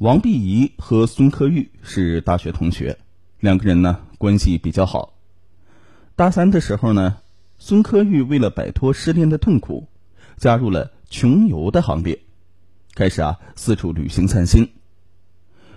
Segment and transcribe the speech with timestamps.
[0.00, 2.96] 王碧怡和孙科玉是大学同学，
[3.38, 5.12] 两个人呢关系比较好。
[6.16, 7.18] 大三的时候呢，
[7.58, 9.88] 孙科玉为了摆脱失恋的痛苦，
[10.38, 12.18] 加入了穷游的行列，
[12.94, 14.70] 开始啊四处旅行散心。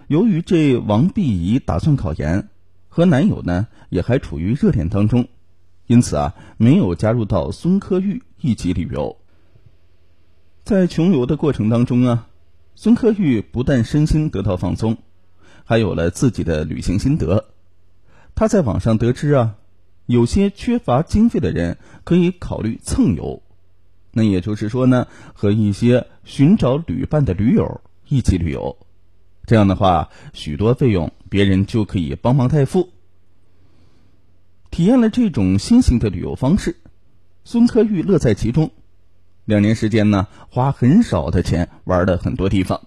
[0.07, 2.47] 由于这王碧怡打算考研，
[2.87, 5.27] 和男友呢也还处于热恋当中，
[5.85, 9.17] 因此啊没有加入到孙科玉一起旅游。
[10.63, 12.29] 在穷游的过程当中啊。
[12.75, 14.98] 孙科玉不但身心得到放松，
[15.63, 17.45] 还有了自己的旅行心得。
[18.35, 19.55] 他在网上得知啊，
[20.05, 23.43] 有些缺乏经费的人可以考虑蹭游，
[24.12, 28.77] 那也就是说呢，和一些寻找旅伴的驴友一起旅游。
[29.45, 32.90] 这样的话，许多费用别人就可以帮忙代付。
[34.71, 36.77] 体验了这种新型的旅游方式，
[37.43, 38.71] 孙科玉乐在其中。
[39.45, 42.81] 两年时间呢，花很少的钱玩了很多地方。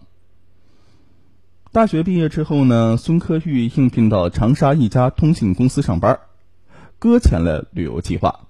[1.73, 6.19] 大学毕业之后呢，孙科玉应聘到长沙一家通信公司上班，
[6.99, 8.47] 搁浅了旅游计划。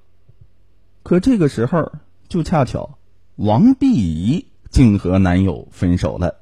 [1.03, 1.93] 可这个时候，
[2.29, 2.99] 就恰巧
[3.35, 6.37] 王碧怡竟和男友分手了。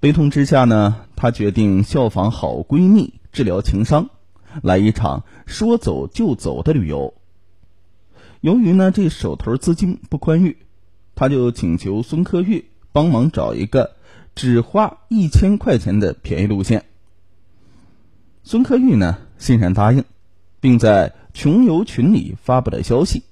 [0.00, 4.10] 悲痛之下呢，她决定效仿好闺蜜治疗情伤，
[4.62, 7.14] 来一场说走就走的旅游。
[8.42, 10.56] 由于呢，这手头资金不宽裕，
[11.14, 13.92] 他就请求孙科玉帮忙找一个
[14.34, 16.84] 只花一千块钱的便宜路线。
[18.42, 20.02] 孙科玉呢欣然答应，
[20.58, 23.22] 并在穷游群里发布了消息。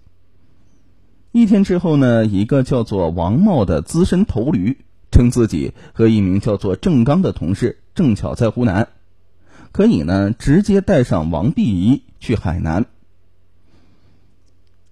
[1.33, 4.79] 一天之后呢，一个叫做王茂的资深头驴
[5.11, 8.89] 称自己和一名叫做郑刚的同事正巧在湖南，
[9.73, 12.87] 可以呢直接带上王碧怡去海南。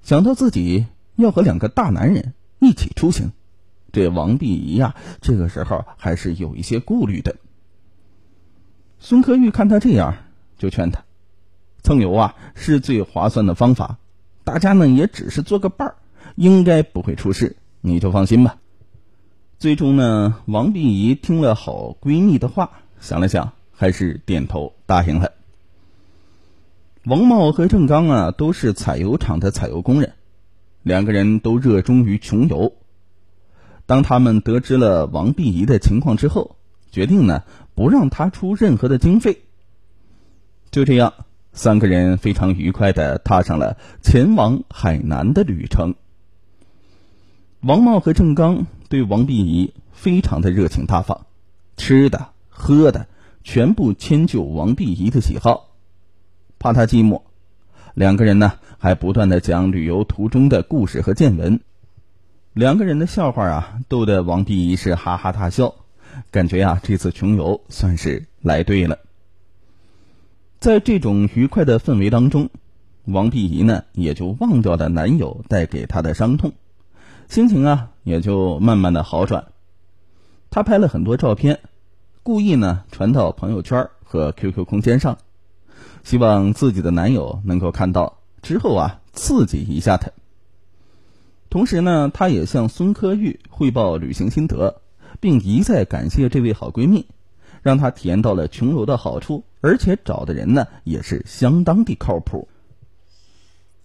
[0.09, 3.33] 想到自己要和两个大男人一起出行，
[3.93, 7.37] 这王碧怡呀，这个时候还是有一些顾虑的。
[8.99, 10.17] 孙科玉看他这样，
[10.57, 11.05] 就劝他：
[11.83, 13.99] 蹭游啊是最划算的方法，
[14.45, 15.97] 大家呢也只是做个伴儿，
[16.37, 18.57] 应该不会出事，你就放心吧。
[19.59, 25.33] 最终呢，王碧怡听了好闺蜜的话，想了想，还是点头答应了。
[27.09, 30.13] 王茂和郑刚啊，都是采油厂的采油工人，
[30.83, 32.75] 两个人都热衷于穷游。
[33.87, 36.57] 当他们得知了王碧怡的情况之后，
[36.91, 39.39] 决定呢不让他出任何的经费。
[40.71, 41.15] 就这样，
[41.55, 45.95] 三个人非常愉快的踏上了前往海南的旅程。
[47.61, 51.25] 王茂和郑刚对王碧怡非常的热情大方，
[51.79, 53.07] 吃的喝的
[53.45, 55.68] 全部迁就王碧怡的喜好。
[56.59, 57.23] 怕他寂寞，
[57.95, 61.61] 两个人呢还不断的讲旅游途中的故事和见闻，
[62.53, 65.75] 两个人的笑话啊逗得王碧怡是哈哈大笑，
[66.31, 68.99] 感觉呀这次穷游算是来对了。
[70.59, 72.51] 在这种愉快的氛围当中，
[73.05, 76.53] 王碧怡呢也就忘掉了男友带给她的伤痛，
[77.29, 79.47] 心情啊也就慢慢的好转。
[80.51, 81.61] 她拍了很多照片，
[82.25, 85.19] 故意呢传到朋友圈和 QQ 空间上。
[86.09, 90.11] 希望自己的男友能够看到之后啊，刺激一下他。
[91.51, 94.81] 同时呢，她也向孙科玉汇报旅行心得，
[95.21, 97.05] 并一再感谢这位好闺蜜，
[97.61, 102.49] 让她体验到了穷游的好处，而且找的人呢也是相当的靠谱。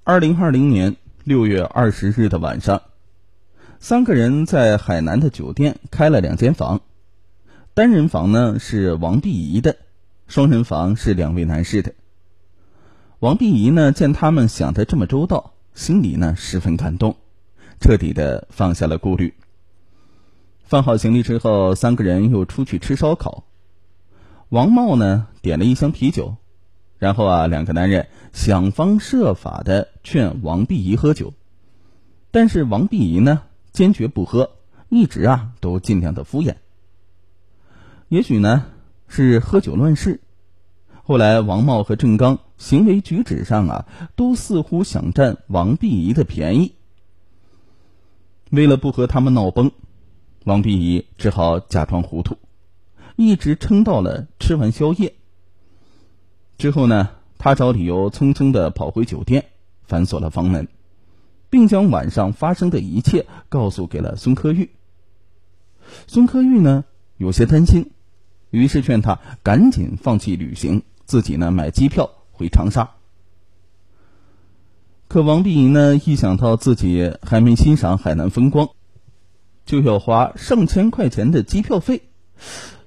[0.05, 0.95] 二零二零年
[1.25, 2.83] 六月二十日的晚上，
[3.81, 6.79] 三个人在海南的酒店开了两间房，
[7.73, 9.75] 单人房呢是王碧怡的，
[10.29, 11.93] 双人房是两位男士的。
[13.23, 17.15] 王碧怡呢，见他们想的这么周到，心里呢十分感动，
[17.79, 19.33] 彻底的放下了顾虑。
[20.65, 23.45] 放好行李之后，三个人又出去吃烧烤。
[24.49, 26.35] 王茂呢点了一箱啤酒，
[26.97, 31.33] 然后啊，两个男人想方设法的劝王碧怡喝酒，
[32.29, 34.51] 但是王碧怡呢坚决不喝，
[34.89, 36.55] 一直啊都尽量的敷衍。
[38.09, 38.65] 也许呢
[39.07, 40.19] 是喝酒乱事。
[41.05, 43.85] 后来，王茂和郑刚行为举止上啊，
[44.15, 46.75] 都似乎想占王碧怡的便宜。
[48.51, 49.71] 为了不和他们闹崩，
[50.45, 52.37] 王碧怡只好假装糊涂，
[53.17, 55.15] 一直撑到了吃完宵夜。
[56.57, 59.47] 之后呢，他找理由匆匆的跑回酒店，
[59.83, 60.69] 反锁了房门，
[61.49, 64.69] 并将晚上发生的一切告诉给了孙科玉。
[66.07, 66.85] 孙科玉呢，
[67.17, 67.91] 有些担心，
[68.51, 70.81] 于是劝他赶紧放弃旅行。
[71.13, 72.89] 自己呢买机票回长沙，
[75.07, 78.69] 可王碧莹呢一想到自己还没欣赏海南风光，
[79.63, 82.01] 就要花上千块钱的机票费，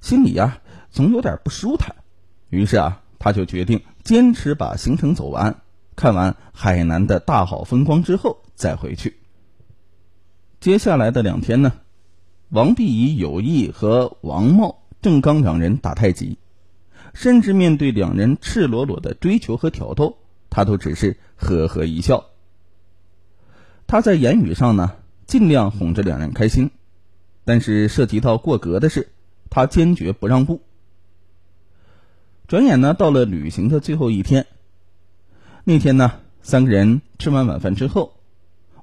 [0.01, 0.59] 心里呀
[0.91, 1.95] 总有点不舒坦，
[2.49, 5.61] 于是啊，他就决定坚持把行程走完，
[5.95, 9.15] 看完海南的大好风光之后再回去。
[10.59, 11.71] 接下来的两天呢，
[12.49, 16.37] 王碧仪有意和王茂、郑刚两人打太极，
[17.17, 20.19] 甚至面对两人赤裸裸的追求和挑逗，
[20.51, 22.25] 他都只是呵呵一笑。
[23.87, 26.69] 他在言语上呢，尽量哄着两人开心，
[27.43, 29.09] 但是涉及到过格的事，
[29.49, 30.61] 他坚决不让步。
[32.47, 34.45] 转眼呢，到了旅行的最后一天。
[35.63, 38.13] 那天呢，三个人吃完晚饭之后，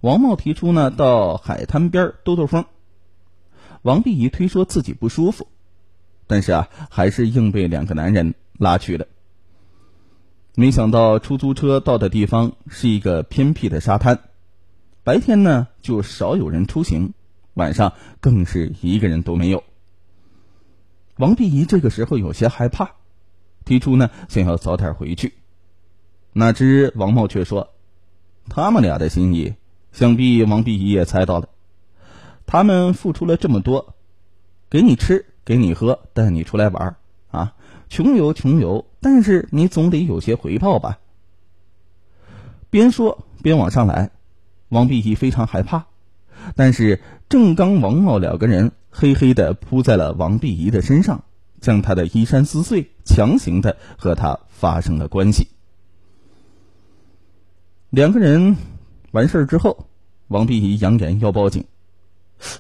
[0.01, 2.65] 王茂提出呢，到海滩边兜兜风。
[3.83, 5.47] 王碧仪推说自己不舒服，
[6.35, 9.07] 但是啊，还是硬被两个男人拉去了。
[10.57, 14.19] 没想到出租车到的地方是一个偏僻的沙滩。
[15.05, 17.15] 白天呢就少有人出行，
[17.53, 19.63] 晚上更是一个人都没有。
[21.19, 22.97] 王碧怡这个时候有些害怕，
[23.65, 25.35] 提出呢想要早点回去。
[26.33, 27.69] 哪知王茂却说
[28.51, 29.55] ：“他们俩的心意，
[29.93, 31.49] 想必王碧怡也猜到了。
[32.45, 33.95] 他们付出了这么多，
[34.69, 36.97] 给你吃，给你喝，带你出来玩
[37.31, 37.55] 啊，
[37.89, 40.99] 穷游穷游，但是你总得有些回报吧。”
[42.71, 44.11] 边说边往上来。
[44.71, 45.87] 王碧怡非常害怕，
[46.57, 51.23] 但是郑刚、王茂两个人嘿嘿的扑在了王碧怡的身上，
[51.61, 55.47] 将她的衣衫撕碎，强行的和她发生了关系。
[57.91, 58.57] 两个人
[59.13, 59.87] 完事儿之后，
[60.27, 61.67] 王碧怡扬言要报警，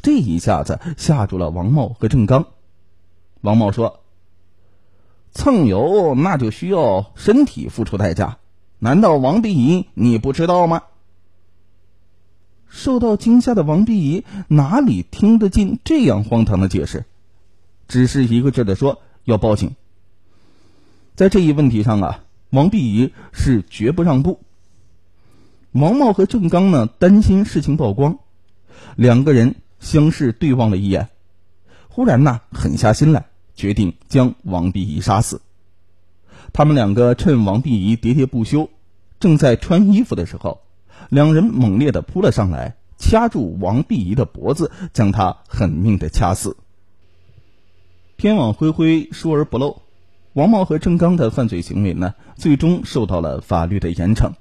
[0.02, 2.46] 这一下子吓住了王茂和郑刚。
[3.44, 4.00] 王茂说
[5.30, 8.38] ：“蹭油那就需要身体付出代价，
[8.78, 10.84] 难道王碧怡你不知道吗？”
[12.70, 17.04] 受到惊吓的王碧怡哪里听得进这样荒唐的解释，
[17.86, 19.76] 只是一个劲的说要报警。
[21.14, 24.40] 在这一问题上啊，王碧怡是绝不让步。
[25.72, 28.20] 王茂和郑刚呢，担心事情曝光，
[28.96, 31.10] 两个人相视对望了一眼，
[31.90, 35.40] 忽然呐，狠下心来，决定将王碧仪杀死。
[36.52, 38.70] 他们两个趁王碧仪喋喋不休，
[39.18, 40.60] 正在穿衣服的时候。
[41.10, 46.56] 两人猛烈的扑了上来，掐住王碧仪的脖子，将她狠命的掐死。
[48.16, 49.82] 天网恢恢，疏而不漏。
[50.32, 54.32] 王茂和郑刚的犯罪行为呢，最终受到了法律的严惩。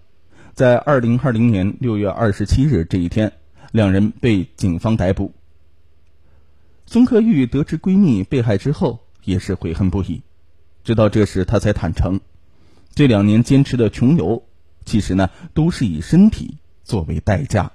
[0.53, 3.33] 在二零二零年六月二十七日这一天，
[3.71, 5.33] 两人被警方逮捕。
[6.85, 10.21] 孙克玉得知闺蜜被害之后，也是悔恨不已。
[10.83, 12.19] 直到这时，他才坦诚，
[12.93, 14.43] 这两年坚持的穷游。
[14.85, 17.71] 其实呢，都是以身体作为代价。